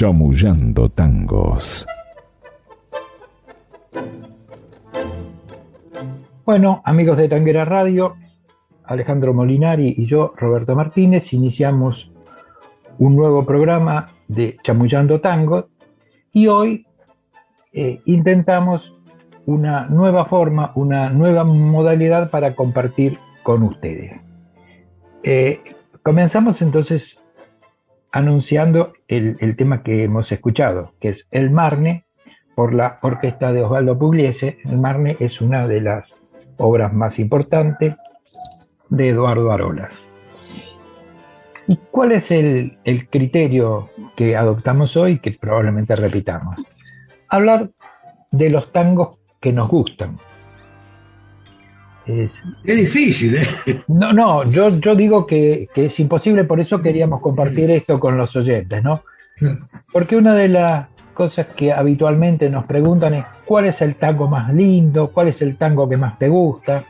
[0.00, 1.86] Chamullando Tangos.
[6.46, 8.16] Bueno, amigos de Tanguera Radio,
[8.84, 12.10] Alejandro Molinari y yo, Roberto Martínez, iniciamos
[12.98, 15.66] un nuevo programa de Chamullando Tangos
[16.32, 16.86] y hoy
[17.74, 18.96] eh, intentamos
[19.44, 24.18] una nueva forma, una nueva modalidad para compartir con ustedes.
[25.22, 25.60] Eh,
[26.02, 27.19] comenzamos entonces
[28.12, 32.04] anunciando el, tema que hemos escuchado, que es El Marne,
[32.54, 34.58] por la orquesta de Osvaldo Pugliese.
[34.64, 36.14] El Marne es una de las
[36.56, 37.94] obras más importantes
[38.88, 39.92] de Eduardo Arolas.
[41.66, 42.78] ¿Y cuál es el,
[43.10, 46.56] criterio que adoptamos hoy, que probablemente repitamos?
[47.28, 47.70] Hablar
[48.32, 50.16] de los tangos que nos gustan,
[52.06, 52.32] es,
[52.64, 53.46] difícil, ¿eh?
[53.88, 58.34] No, no, yo, yo digo que, es imposible, por eso queríamos compartir esto con los
[58.36, 59.02] oyentes, ¿no?
[59.92, 64.52] Porque una de las cosas que habitualmente nos preguntan es cuál es el tango más
[64.52, 66.84] lindo, cuál es el tango que más te gusta.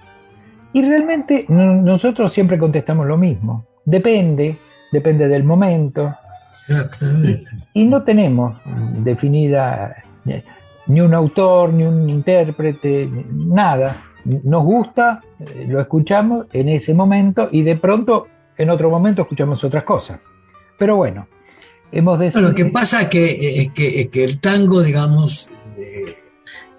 [0.72, 3.66] Y realmente nosotros siempre contestamos lo mismo.
[3.84, 4.58] Depende,
[4.92, 6.14] depende del momento.
[7.72, 8.56] Y, y, no tenemos
[9.02, 9.96] definida
[10.86, 17.48] ni un autor, ni un intérprete, nada nos gusta, eh, lo escuchamos en ese momento
[17.50, 18.26] y de pronto
[18.56, 20.20] en otro momento escuchamos otras cosas.
[20.78, 21.26] Pero bueno,
[21.92, 22.48] hemos decidido...
[22.48, 26.16] Lo que pasa es que, que, que el tango, digamos, eh,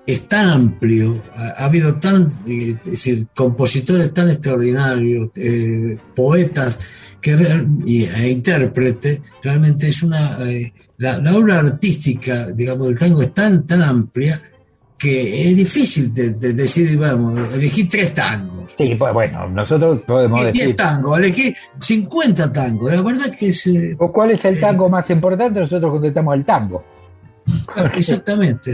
[0.05, 6.79] es tan amplio, ha, habido tan, eh, decir, compositores tan extraordinarios, eh, poetas
[7.19, 7.35] que,
[7.85, 10.37] y, e intérpretes, realmente es una...
[10.97, 14.39] La, la, obra artística, digamos, del tango es tan, tan amplia
[15.01, 18.71] que es difícil de, decir, vamos, elegí tres tangos.
[18.77, 20.65] Sí, pues bueno, nosotros podemos decir...
[20.65, 23.65] 10 tangos, elegí 50 tangos, la verdad que es...
[23.65, 25.59] Eh, ¿O cuál es el eh, tango más importante?
[25.59, 26.83] Nosotros contestamos el tango.
[27.95, 28.71] exactamente,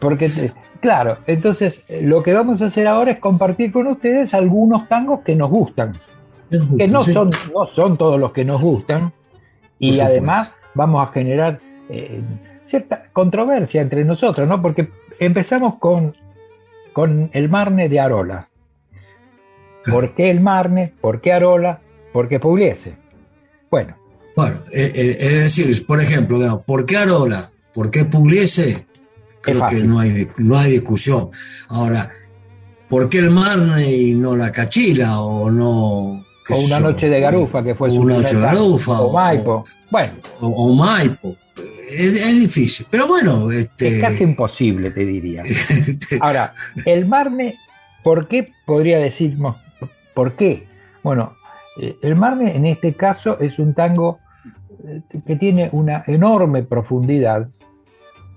[0.00, 0.30] porque,
[0.80, 5.34] claro, entonces lo que vamos a hacer ahora es compartir con ustedes algunos tangos que
[5.34, 6.00] nos gustan.
[6.50, 9.12] que no, son, no son todos los que nos gustan.
[9.78, 11.60] Y además vamos a generar...
[11.90, 12.22] Eh,
[12.70, 14.62] cierta controversia entre nosotros, ¿no?
[14.62, 14.88] Porque
[15.18, 16.16] empezamos con,
[16.92, 18.48] con el Marne de Arola.
[19.90, 20.94] ¿Por qué el Marne?
[21.00, 21.80] ¿Por qué Arola?
[22.12, 22.94] ¿Por qué Pugliese?
[23.70, 23.96] Bueno.
[24.36, 27.50] Bueno, eh, eh, es decir, por ejemplo, ¿por qué Arola?
[27.74, 28.86] ¿Por qué Pugliese?
[29.42, 31.30] Creo que no hay, no hay discusión.
[31.68, 32.10] Ahora,
[32.88, 37.62] ¿por qué el Marne y no la Cachila o no o una noche de garufa,
[37.62, 39.00] que fue una noche de garufa.
[39.00, 39.64] O, Maipo.
[39.88, 40.14] Bueno.
[40.40, 41.36] o Maipo
[41.90, 43.50] es, difícil, pero bueno.
[43.50, 43.88] Este...
[43.88, 45.42] Es casi imposible, te diría.
[46.20, 46.54] Ahora,
[46.84, 47.56] el Marne,
[48.02, 49.56] ¿por qué podría decirnos
[50.14, 50.66] por qué?
[51.02, 51.34] Bueno,
[51.80, 54.18] eh, el Marne en este caso es un tango
[54.86, 57.48] eh, que tiene una enorme profundidad,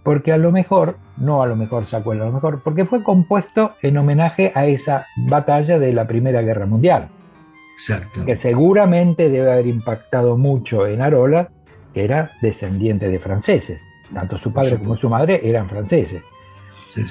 [0.03, 3.03] porque a lo mejor, no a lo mejor se acuerda, a lo mejor, porque fue
[3.03, 7.09] compuesto en homenaje a esa batalla de la Primera Guerra Mundial.
[8.25, 11.49] Que seguramente debe haber impactado mucho en Arola
[11.93, 13.81] que era descendiente de franceses.
[14.13, 16.23] Tanto su padre como su madre eran franceses.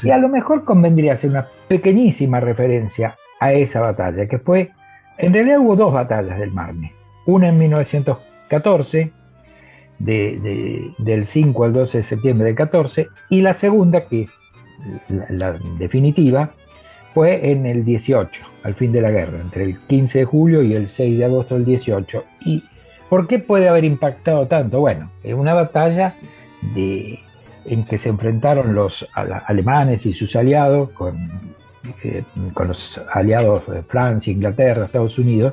[0.03, 4.71] Y a lo mejor convendría hacer una pequeñísima referencia a esa batalla, que fue,
[5.19, 6.93] en realidad hubo dos batallas del Marne.
[7.27, 9.13] Una en 1914,
[9.99, 14.29] del 5 al 12 de septiembre del 14, y la segunda, que
[15.09, 16.53] la, la definitiva,
[17.15, 20.75] fue en el 18, al fin de la guerra, entre el 15 de julio y
[20.75, 22.25] el 6 de agosto del 18.
[22.45, 22.65] Y
[23.13, 24.81] ¿Por qué puede haber impactado tanto?
[24.81, 26.15] Bueno, es una batalla
[26.75, 31.15] en que se enfrentaron los alemanes y sus aliados con,
[32.05, 32.25] eh,
[32.55, 35.53] con los aliados de Francia, Inglaterra, Estados Unidos,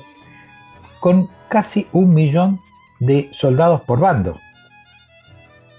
[1.02, 2.62] con casi un millón
[3.02, 4.40] de soldados por bando.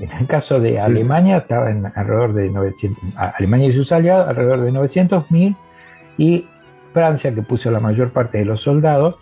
[0.00, 4.60] En el caso de Alemania estaba en alrededor de 900, Alemania y sus aliados alrededor
[4.60, 5.56] de 900.000
[6.18, 6.44] y
[6.92, 9.16] Francia, que puso la mayor parte de los soldados,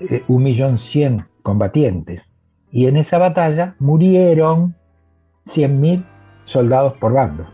[0.00, 2.20] eh, un millón cien combatientes.
[2.70, 4.74] Y en esa batalla murieron
[5.46, 6.04] 100.000
[6.44, 7.46] soldados por bando.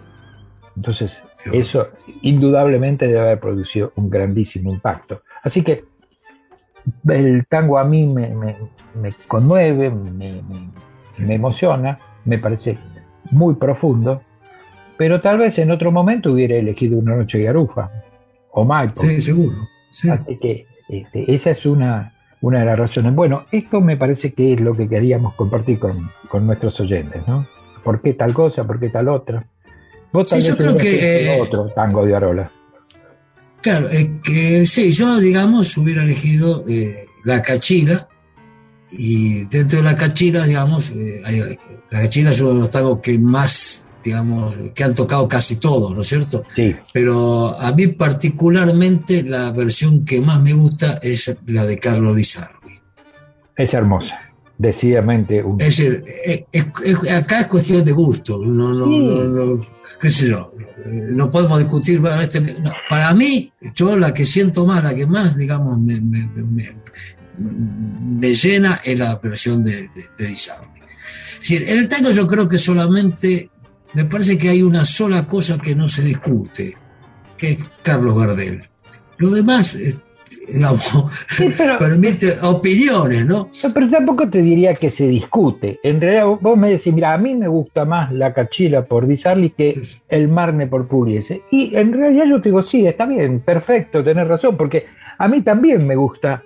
[0.74, 1.12] Entonces,
[1.52, 1.86] eso
[2.22, 5.22] indudablemente debe haber producido un grandísimo impacto.
[5.44, 5.84] Así que
[7.08, 8.34] el tango a mí me,
[9.28, 10.42] conmueve, me,
[11.32, 12.76] emociona, me parece
[13.30, 14.22] muy profundo,
[14.96, 17.92] pero tal vez en otro momento hubiera elegido una noche de garufa
[18.50, 19.02] o Maipo.
[19.02, 19.58] Sí, seguro.
[19.88, 22.13] Así que este, esa es una,
[22.44, 23.14] una de las razones.
[23.14, 26.10] Bueno, esto me parece que es lo que queríamos compartir con,
[26.46, 27.46] nuestros oyentes, ¿no?
[27.82, 28.64] ¿Por qué tal cosa?
[28.64, 29.46] ¿Por qué tal otra?
[30.12, 32.50] Vos sí, yo creo que eh, otro tango de Arola.
[33.62, 33.88] Claro,
[34.22, 38.08] que sí, yo digamos hubiera elegido eh, la cachila
[38.92, 41.58] y dentro de la cachila, digamos, eh,
[41.90, 45.94] la cachila es uno de los tangos que más digamos, que han tocado casi todos,
[45.94, 46.44] ¿no es cierto?
[46.54, 46.76] Sí.
[46.92, 52.24] Pero a mí particularmente la versión que más me gusta es la de Carlos Di
[52.24, 52.74] Sarli.
[53.56, 54.18] Es hermosa,
[54.58, 55.42] decididamente.
[55.42, 55.58] Un...
[55.60, 56.02] Es decir,
[57.10, 59.58] acá es cuestión de gusto, no, no, no,
[60.00, 60.52] qué sé yo,
[60.84, 62.56] no podemos discutir, este,
[62.90, 66.00] para mí, yo la que siento más, la que más, digamos, me,
[67.38, 70.68] me, llena es la versión de, de, Di Sarli.
[71.34, 73.50] Es decir, en el tango yo creo que solamente
[73.94, 76.74] me parece que hay una sola cosa que no se discute,
[77.36, 78.62] que es Carlos Gardel.
[79.18, 79.96] Lo demás, eh,
[80.52, 81.06] digamos,
[81.78, 83.48] permite opiniones, ¿no?
[83.72, 85.78] Pero tampoco te diría que se discute.
[85.82, 89.50] En realidad vos me decís, mira, a mí me gusta más la cachila por Disarli
[89.50, 91.42] que el Marne por Pugliese.
[91.50, 94.86] Y en realidad yo te digo, sí, está bien, perfecto, tenés razón, porque
[95.18, 96.42] a mí también me gusta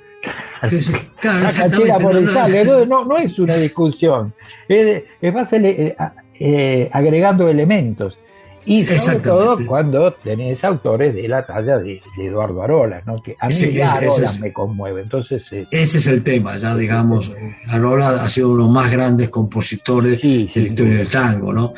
[1.22, 4.34] la cachila por no, no, no, es una discusión.
[4.68, 5.48] Es, es más,
[6.38, 8.18] eh, agregando elementos.
[8.64, 13.22] Y sobre todo cuando tenés autores de la talla de, Eduardo Arola, ¿no?
[13.22, 15.00] que a mí Arola me conmueve.
[15.02, 17.32] Entonces, eh, ese es el tema, ya digamos,
[17.68, 21.72] Arola ha sido uno de los más grandes compositores de la historia del tango, ¿no?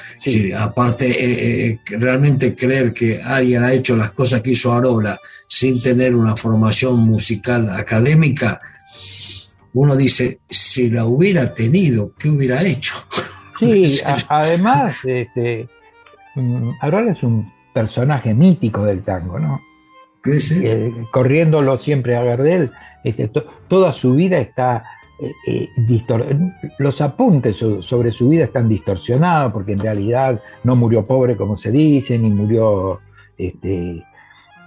[0.59, 6.17] aparte, eh, realmente creer que alguien ha hecho las cosas que hizo Arola sin tener
[6.17, 8.61] una formación musical académica,
[9.75, 12.95] uno dice, si la hubiera tenido, ¿qué hubiera hecho?
[13.71, 15.69] Sí, además, este,
[16.35, 16.71] mm,
[17.09, 19.61] es un personaje mítico del tango, ¿no?
[20.27, 22.71] Eh, corriéndolo siempre a Gardel,
[23.05, 23.31] este,
[23.69, 24.85] toda su vida está
[25.19, 25.69] eh, eh
[26.79, 31.71] los apuntes sobre su vida están distorsionados porque en realidad no murió pobre como se
[31.71, 33.01] dice, ni murió
[33.39, 34.03] este,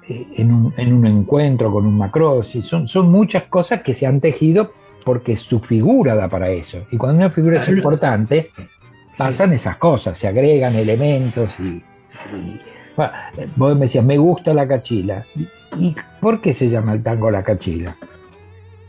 [0.09, 2.65] eh, en, un, en, un, encuentro con un macrosis.
[2.65, 4.71] Son, son muchas cosas que se han tejido
[5.05, 6.79] porque su figura da para eso.
[6.91, 8.49] Y cuando una figura es importante,
[9.17, 11.81] pasan esas cosas, se agregan elementos y
[12.95, 13.11] bueno,
[13.55, 15.25] vos me decías, me gusta la cachila.
[15.77, 17.95] ¿Y, por qué se llama el tango la cachila?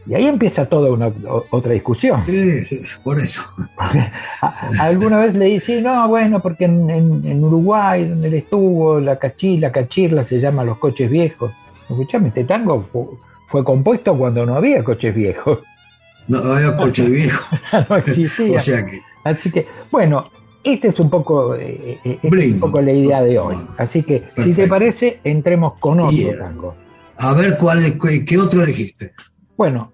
[0.06, 1.10] Y ahí empieza toda una,
[1.50, 2.22] otra discusión.
[2.26, 3.42] Sí, sí, por eso.
[4.80, 10.26] Alguna vez le dije, no, bueno, porque en, Uruguay, donde él estuvo, la cachila, cachirla
[10.26, 11.52] se llama los coches viejos.
[11.88, 12.86] Escuchame, este tango
[13.48, 15.60] fue, compuesto cuando no había coches viejos.
[16.28, 17.60] No, había coches viejos.
[17.88, 18.58] no existía.
[18.58, 19.00] o sea que...
[19.24, 20.24] Así que, bueno,
[20.62, 23.56] esta es un poco, eh, eh, un poco la idea de hoy.
[23.78, 26.74] Así que, si te parece, entremos con otro tango.
[27.18, 29.12] A ver, ¿cuál es, ¿qué otro elegiste?
[29.56, 29.92] Bueno,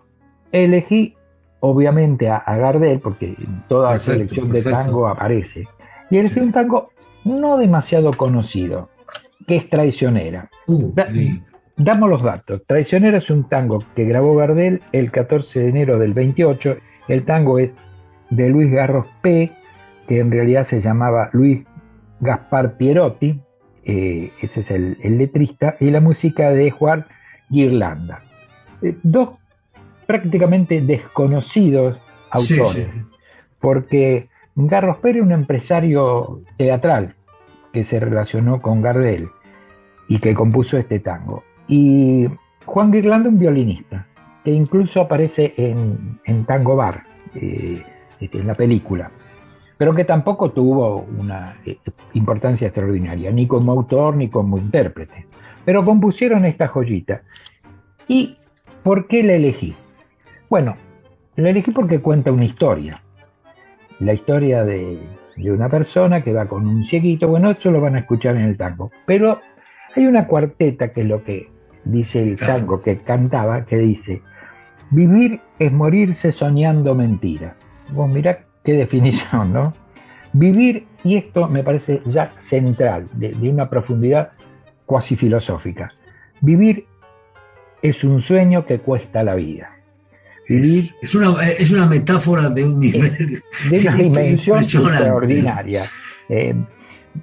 [0.52, 1.16] elegí
[1.60, 5.66] obviamente a, Gardel, porque en toda selección de tango aparece.
[6.10, 6.90] Y elegí un tango
[7.24, 8.90] no demasiado conocido,
[9.46, 10.48] que es Traicionera.
[10.66, 10.94] Uh,
[11.76, 12.62] damos los datos.
[12.66, 16.76] Traicionera es un tango que grabó Gardel el 14 de enero del 28.
[17.08, 17.70] El tango es
[18.30, 19.50] de Luis Garros P
[20.10, 21.64] que en realidad se llamaba Luis
[22.18, 23.40] Gaspar Pierotti,
[23.84, 27.06] eh, ese es el, letrista, y la música de Juan
[27.48, 28.24] Girlanda.
[28.82, 29.34] Eh, dos
[30.08, 31.96] prácticamente desconocidos
[32.32, 32.90] autores,
[33.60, 37.14] porque Garros Pérez, un empresario teatral
[37.72, 39.28] que se relacionó con Gardel
[40.08, 42.28] y que compuso este tango, y
[42.66, 44.08] Juan Girlanda, un violinista,
[44.44, 47.04] que incluso aparece en, Tango Bar,
[47.36, 47.80] eh,
[48.20, 49.10] este, en la película
[49.80, 51.78] pero que tampoco tuvo una eh,
[52.12, 55.24] importancia extraordinaria, ni como autor ni como intérprete.
[55.64, 57.22] Pero compusieron esta joyita.
[58.06, 58.36] ¿Y
[58.82, 59.74] por qué la elegí?
[60.50, 60.76] Bueno,
[61.36, 63.00] la elegí porque cuenta una historia.
[64.00, 64.98] La historia de,
[65.46, 67.26] una persona que va con un cieguito.
[67.26, 68.90] Bueno, esto lo van a escuchar en el tango.
[69.06, 69.40] Pero
[69.96, 71.48] hay una cuarteta que es lo que
[71.86, 74.20] dice el tango que cantaba, que dice,
[74.90, 77.56] vivir es morirse soñando mentira.
[77.92, 79.74] Vos mirá qué definición, ¿no?
[80.32, 84.30] Vivir, y esto me parece ya central, de, una profundidad
[84.86, 85.92] cuasi filosófica,
[86.40, 86.86] vivir
[87.82, 89.70] es un sueño que cuesta la vida.
[90.48, 93.40] Vivir es, una, es una metáfora de un nivel.
[93.70, 95.84] De una dimensión extraordinaria.
[96.28, 96.54] Eh,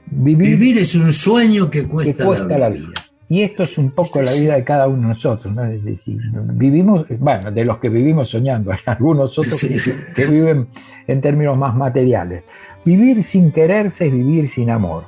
[0.07, 2.88] vivir, es un sueño que cuesta, la, vida.
[3.29, 5.65] Y esto es un poco la vida de cada uno de nosotros, ¿no?
[5.65, 6.17] Es decir,
[6.53, 9.67] vivimos, bueno, de los que vivimos soñando, hay algunos otros
[10.15, 10.67] que, viven
[11.07, 12.43] en términos más materiales.
[12.86, 15.03] Vivir sin quererse es vivir sin amor.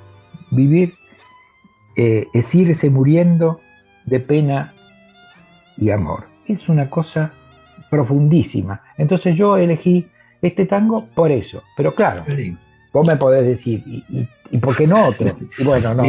[0.51, 0.95] Vivir
[1.95, 3.61] eh, es irse muriendo
[4.05, 4.73] de pena
[5.77, 6.25] y amor.
[6.45, 7.31] Es una cosa
[7.89, 8.81] profundísima.
[8.97, 10.07] Entonces yo elegí
[10.41, 11.63] este tango por eso.
[11.77, 12.23] Pero claro,
[12.91, 15.27] vos me podés decir, ¿y, por qué no otro?
[15.57, 16.03] Y bueno, no,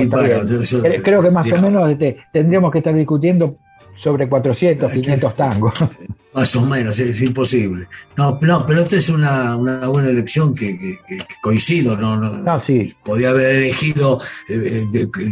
[1.02, 3.56] Creo que más o menos este, tendríamos que estar discutiendo
[4.02, 5.72] sobre 400, 500 tangos.
[6.32, 7.88] Más o menos, es, imposible.
[8.16, 10.96] No, no, pero esta es una, buena elección que,
[11.42, 12.16] coincido, ¿no?
[12.16, 12.94] no, sí.
[13.04, 14.84] Podía haber elegido eh,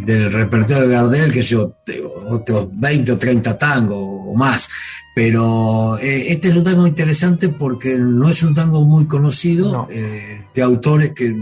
[0.04, 1.76] del repertorio de Gardel, que yo,
[2.28, 4.68] otros 20 o 30 tangos o más.
[5.14, 10.46] Pero eh, este es un tango interesante porque no es un tango muy conocido eh,
[10.52, 11.34] de autores que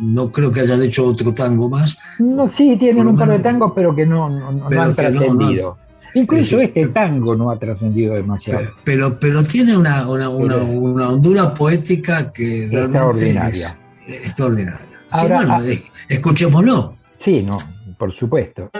[0.00, 1.98] no creo que hayan hecho otro tango más.
[2.18, 5.76] No, sí, tienen un par de tangos, pero que no, no, han trascendido.
[6.14, 8.70] Incluso este tango no ha trascendido demasiado.
[8.84, 13.78] Pero, pero tiene una, una, una, hondura poética que realmente extraordinaria.
[14.06, 14.86] es extraordinaria.
[15.10, 15.62] Ahora, bueno, ah,
[16.08, 16.92] escuchémoslo.
[17.20, 17.56] Sí, no,
[17.98, 18.70] por supuesto.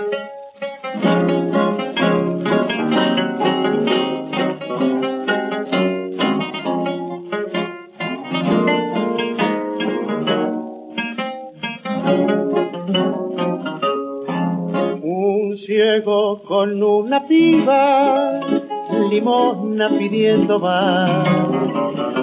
[17.63, 18.41] Piba,
[19.11, 21.27] limosna pidiendo más,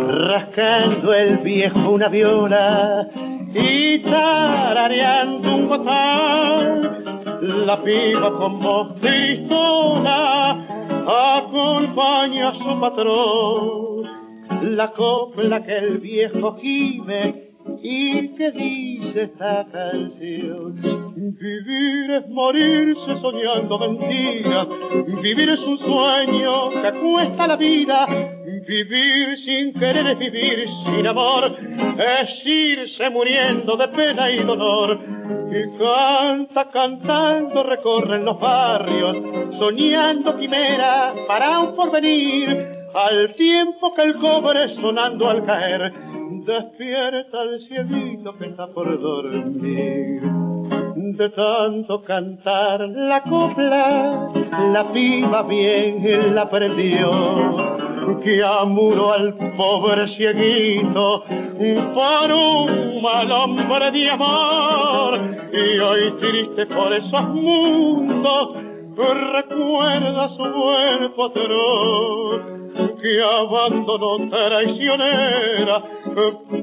[0.08, 3.08] rascando el viejo una viola
[3.54, 7.40] y tarareando un botán.
[7.42, 10.68] La piba con voz tristona
[11.38, 14.10] acompaña a su patrón.
[14.76, 17.49] La copla que el viejo gime
[17.82, 20.76] ¿Y qué dice esta canción?
[21.16, 24.68] Vivir es morirse soñando mentiras.
[25.22, 28.06] Vivir es un sueño que cuesta la vida.
[28.68, 31.56] Vivir sin querer es vivir sin amor.
[31.98, 35.00] Es irse muriendo de pena y dolor.
[35.52, 39.18] Y canta, cantando, recorren los barrios,
[39.58, 46.09] soñando quimera para un porvenir al tiempo que el cobre sonando al caer
[46.50, 50.22] despierta el cielito que está por dormir.
[50.96, 54.32] De tanto cantar la copla,
[54.72, 57.12] la piba bien la prendió,
[58.24, 61.24] que amuró al pobre cieguito
[61.94, 65.20] por un mal hombre de amor,
[65.54, 68.58] y hoy triste por esos mundos,
[69.00, 72.70] recuerda su buen patrón
[73.02, 75.84] que abandonó traicionera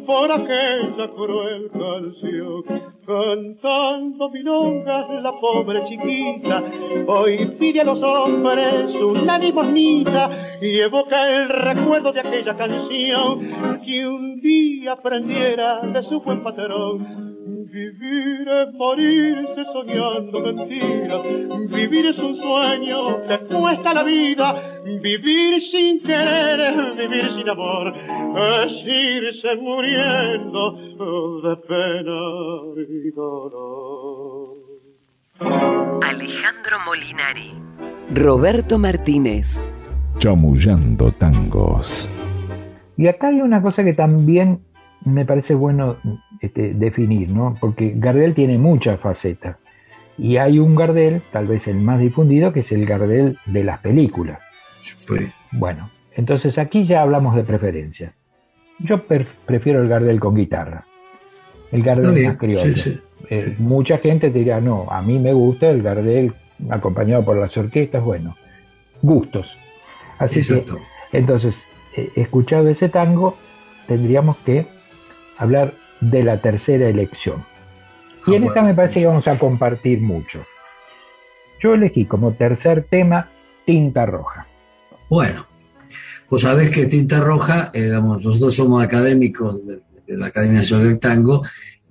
[0.07, 2.63] por aquella cruel canción.
[3.07, 6.63] Cantando milongas la pobre chiquita,
[7.07, 14.07] hoy pide a los hombres una limosnita y evoca el recuerdo de aquella canción que
[14.07, 17.26] un día aprendiera de su buen patrón
[17.73, 21.23] Vivir es morirse soñando mentiras.
[21.69, 24.81] Vivir es un sueño que cuesta la vida.
[24.85, 27.93] Vivir sin querer vivir sin amor.
[28.63, 30.73] Es irse muriendo
[31.43, 32.21] de pena
[32.89, 34.57] y dolor.
[36.03, 37.51] Alejandro Molinari.
[38.15, 39.61] Roberto Martínez.
[40.19, 42.09] Chamullando tangos.
[42.97, 44.61] Y acá hay una cosa que también
[45.05, 45.97] me parece bueno
[46.41, 47.55] este, definir, ¿no?
[47.61, 49.57] Porque Gardel tiene muchas facetas.
[50.19, 53.81] Y hay un Gardel, tal vez el más difundido, que es el Gardel de las
[53.81, 54.39] películas.
[55.53, 58.13] Bueno, entonces aquí ya hablamos de preferencia.
[58.79, 59.05] Yo
[59.47, 60.87] prefiero el Gardel con guitarra.
[61.73, 63.01] El Gardel más criollo.
[63.29, 66.33] Eh, mucha gente te dirá, no, a mí me gusta el Gardel
[66.71, 68.37] acompañado por las orquestas, bueno,
[69.03, 69.47] gustos.
[70.19, 70.65] Así que,
[71.13, 71.57] entonces,
[71.97, 73.37] eh, escuchado ese tango,
[73.87, 74.67] tendríamos que
[75.39, 77.45] hablar de la tercera elección.
[78.27, 80.45] Y en esta me parece que vamos a compartir mucho.
[81.61, 83.29] Yo elegí como tercer tema
[83.65, 84.47] Tinta Roja.
[85.09, 85.47] Bueno,
[86.29, 91.01] pues sabes que Tinta Roja, eh, digamos, nosotros somos académicos de, la Academia Nacional del
[91.01, 91.43] Tango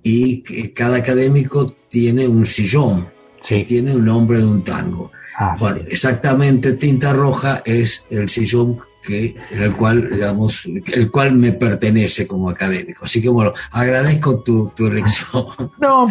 [0.02, 3.08] y cada académico tiene un sillón,
[3.46, 5.10] que tiene un nombre de un tango.
[5.38, 11.52] Ah, bueno, exactamente Tinta Roja es el sillón que, el cual, digamos, el cual me
[11.52, 13.04] pertenece como académico.
[13.04, 15.46] Así que bueno, agradezco tu, tu elección.
[15.78, 16.06] No,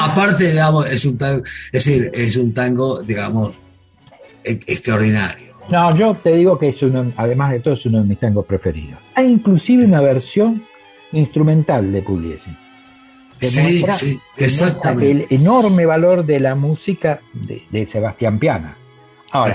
[0.00, 3.52] aparte, digamos, es un tango, es decir, es un tango, digamos,
[4.44, 5.52] e, extraordinario.
[5.68, 8.46] No, yo te digo que es uno, además de todo, es uno de mis tangos
[8.46, 8.98] preferidos.
[9.14, 10.62] Hay inclusive una versión
[11.12, 12.50] instrumental de Pugliese.
[13.40, 15.10] Sí, sí, exactamente.
[15.10, 18.76] El enorme valor de la música de, de Sebastián Piana.
[19.32, 19.52] Ahora,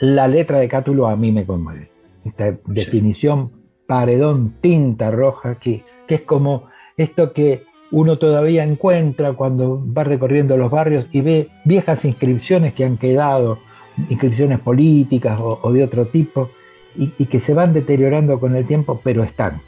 [0.00, 1.95] la letra de Cátulo a mí me conmueve
[2.26, 3.52] esta definición
[3.86, 10.56] paredón tinta roja, que, que es como esto que uno todavía encuentra cuando va recorriendo
[10.56, 13.58] los barrios y ve viejas inscripciones que han quedado,
[14.10, 16.50] inscripciones políticas o, de otro tipo,
[16.96, 19.60] y, que se van deteriorando con el tiempo, pero están.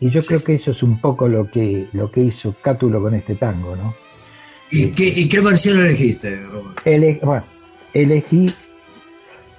[0.00, 3.14] Y yo creo que eso es un poco lo que, lo que hizo Cátulo con
[3.14, 3.94] este tango, ¿no?
[4.70, 7.22] ¿Y, qué, qué, versión elegiste, Robert?
[7.22, 7.44] bueno,
[7.94, 8.52] elegí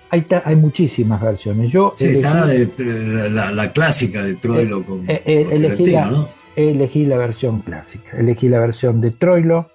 [0.10, 1.72] hay, hay muchísimas versiones.
[1.72, 8.17] Yo sí, la, clásica de Troilo con, eh, eh, elegí, la, elegí la versión clásica.
[8.17, 9.70] Elegí la versión de Troilo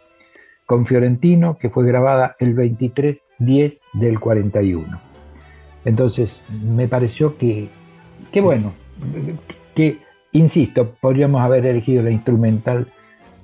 [0.67, 5.01] con Fiorentino, que fue grabada el 23-10 del 41.
[5.85, 7.69] Entonces, me pareció que,
[8.31, 8.73] que bueno,
[9.75, 9.99] que,
[10.33, 12.87] insisto, podríamos haber elegido la instrumental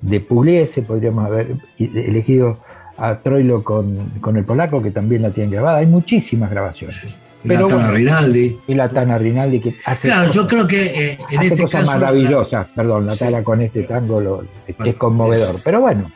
[0.01, 2.59] de Pugliese, podríamos haber elegido
[2.99, 5.79] a Troilo con, el polaco, que también la tienen grabada.
[5.79, 7.19] Hay muchísimas grabaciones.
[7.43, 8.59] la Tana Rinaldi.
[8.67, 11.91] Y la Tana Rinaldi que hace Claro, yo creo que eh, en este cosas caso.
[11.91, 15.55] maravillosas, perdón, la Tana con este tango lo, es conmovedor.
[15.63, 16.11] Pero bueno.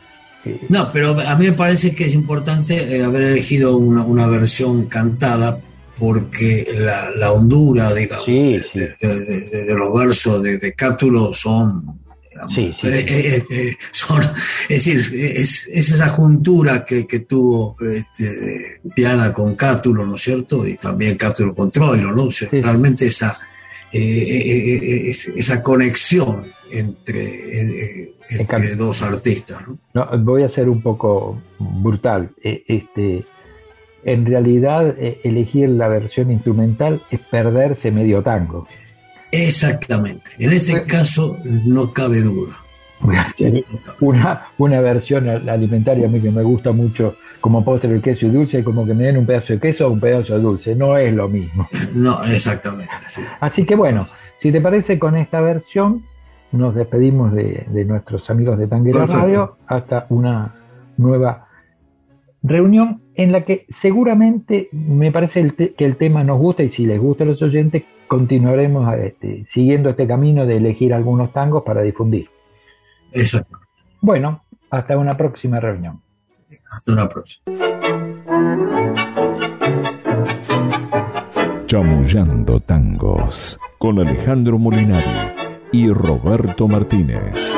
[0.68, 5.58] No, pero a mí me parece que es importante eh, haber elegido una, versión cantada
[5.98, 6.66] porque
[7.16, 12.03] la, hondura, digamos, de, los versos de, de Cátulo son
[12.54, 12.86] Sí, sí.
[12.88, 13.76] Eh, eh, eh,
[14.68, 14.98] es decir,
[15.36, 20.66] es, esa juntura que, tuvo este, Piana con Cátulo, ¿no es cierto?
[20.66, 22.28] Y también Cátulo con Troilo, ¿no?
[22.50, 23.36] realmente esa,
[23.92, 29.62] esa conexión entre, entre dos artistas.
[29.94, 30.18] ¿no?
[30.18, 32.30] voy a ser un poco brutal.
[32.42, 33.24] Este,
[34.04, 38.66] en realidad, elegir la versión instrumental es perderse medio tango.
[39.34, 40.30] Exactamente.
[40.38, 42.54] En este caso no cabe duda.
[44.00, 48.30] Una, una versión alimentaria a mí que me gusta mucho como postre el queso y
[48.30, 50.74] dulce, como que me den un pedazo de queso o un pedazo de dulce.
[50.74, 51.68] No es lo mismo.
[51.94, 52.90] No, exactamente.
[53.40, 54.06] Así que bueno,
[54.40, 56.02] si te parece con esta versión,
[56.52, 60.54] nos despedimos de, nuestros amigos de Tanguera Radio hasta una
[60.96, 61.48] nueva
[62.42, 67.00] reunión en la que seguramente me parece que el tema nos gusta y si les
[67.00, 72.28] gusta a los oyentes continuaremos este, siguiendo este camino de elegir algunos tangos para difundir.
[73.12, 73.58] Exacto.
[74.00, 76.00] Bueno, hasta una próxima reunión.
[76.70, 77.44] Hasta una próxima.
[81.66, 85.32] Chamullando tangos con Alejandro Molinari
[85.72, 87.54] y Roberto Martínez.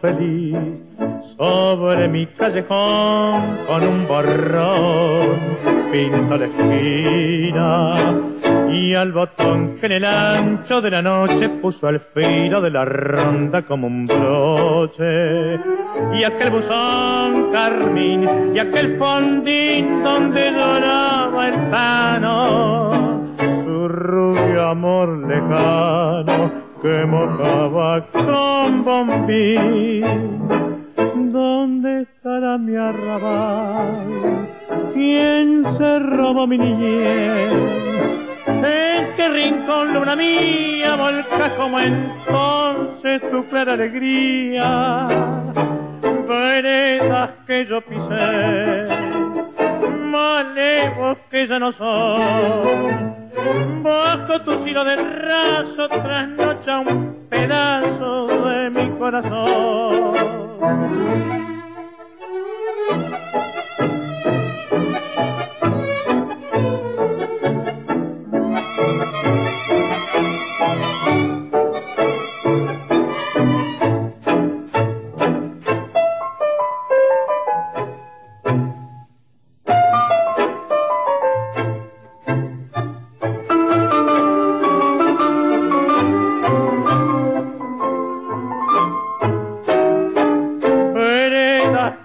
[0.00, 0.56] Feliz
[1.36, 5.38] sobre mi callejón con un borrón
[5.92, 8.14] pinto la esquina
[8.72, 12.84] y al botón que en el ancho de la noche puso al filo de la
[12.84, 15.54] ronda como un broche.
[16.18, 23.24] Y aquel buzón carmín y aquel fondín donde lloraba el pano
[23.64, 23.88] su
[24.74, 26.50] amor lejano
[26.82, 30.02] que mojaba con bombín.
[31.32, 34.48] ¿Dónde estará mi arrabal?
[34.92, 37.52] ¿Quién se robó mi niñez?
[38.46, 45.06] ¿En qué rincón luna mía volca como entonces tu clara alegría?
[46.28, 48.88] Veredas que yo pisé,
[50.16, 53.23] malevos que ya no son
[53.82, 60.14] Bajo tu filo de raso trasnocha un pedazo de mi corazón.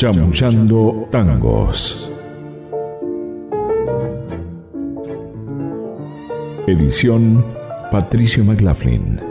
[0.00, 2.10] Chamullando Tangos.
[6.66, 7.44] Edición
[7.90, 9.29] Patricio McLaughlin.